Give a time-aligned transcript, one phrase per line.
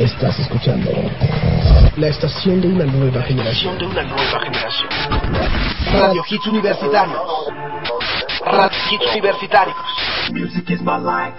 [0.00, 0.90] Estás escuchando
[1.98, 3.76] la estación de una nueva generación.
[3.76, 4.88] de una nueva generación.
[5.92, 7.20] Radio Hits Universitarios.
[8.46, 9.76] Radio Hits Universitarios.
[10.32, 11.36] Music is my life.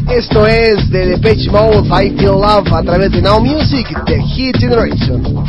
[0.09, 4.57] Esto es de Depeche Mode, I Feel Love a través de Now Music, The Hit
[4.57, 5.43] Generation.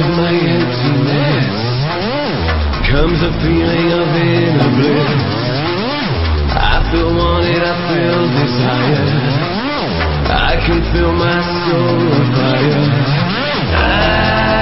[0.00, 1.56] of my emptiness
[2.90, 5.36] comes a feeling of inner bliss.
[6.52, 9.08] I feel wanted, I feel desire.
[10.28, 12.84] I can feel my soul on fire.
[13.76, 14.55] I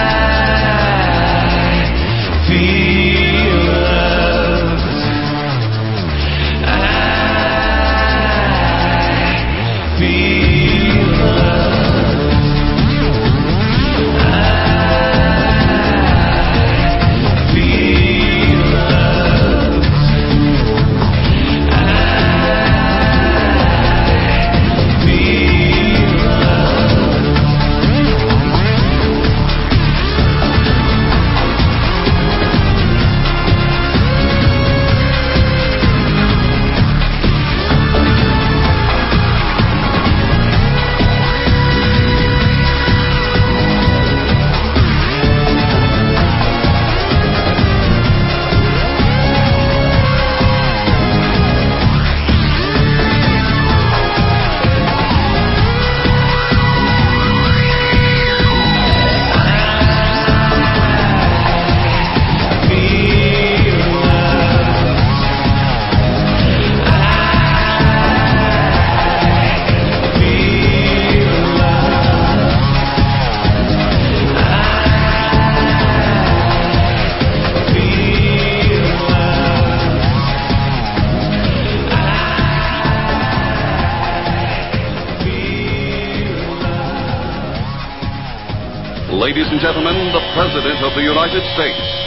[89.24, 92.03] Ladies and gentlemen, the President of the United States.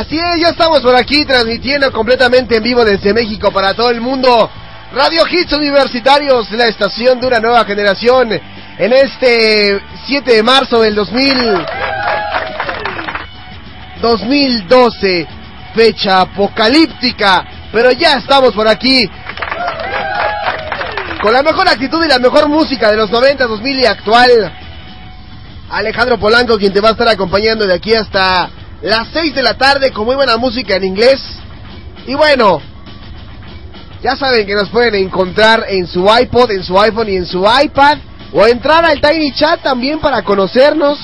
[0.00, 4.00] Así es, ya estamos por aquí transmitiendo completamente en vivo desde México para todo el
[4.00, 4.50] mundo.
[4.94, 10.94] Radio Hits Universitarios, la estación de una nueva generación, en este 7 de marzo del
[10.94, 11.66] 2000,
[14.00, 15.26] 2012,
[15.74, 19.06] fecha apocalíptica, pero ya estamos por aquí.
[21.20, 24.52] Con la mejor actitud y la mejor música de los 90, 2000 y actual.
[25.68, 28.48] Alejandro Polanco, quien te va a estar acompañando de aquí hasta
[28.82, 31.20] las 6 de la tarde con muy buena música en inglés.
[32.06, 32.60] Y bueno,
[34.02, 37.44] ya saben que nos pueden encontrar en su iPod, en su iPhone y en su
[37.44, 37.98] iPad.
[38.32, 41.00] O entrar al Tiny Chat también para conocernos.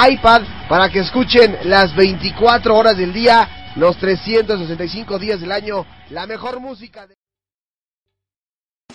[0.10, 6.26] iPad, para que escuchen las 24 horas del día, los 365 días del año, la
[6.26, 7.08] mejor música.
[7.08, 7.16] De...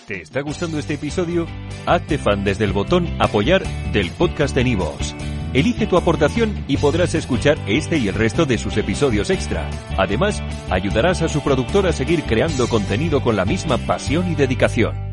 [0.07, 1.47] ¿Te está gustando este episodio?
[1.85, 5.15] Hazte fan desde el botón Apoyar del podcast de Nivos.
[5.53, 9.69] Elige tu aportación y podrás escuchar este y el resto de sus episodios extra.
[9.97, 15.10] Además, ayudarás a su productor a seguir creando contenido con la misma pasión y dedicación.